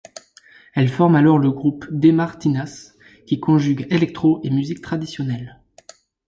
Elle 0.73 0.89
forme 0.89 1.15
alors 1.15 1.37
le 1.37 1.51
groupe 1.51 1.85
De 1.91 2.09
Martinas, 2.09 2.93
qui 3.27 3.39
conjugue 3.39 3.85
electro 3.91 4.41
et 4.43 4.49
musique 4.49 4.81
traditionnelle. 4.81 5.61